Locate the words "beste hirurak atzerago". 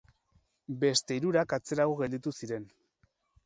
0.83-1.95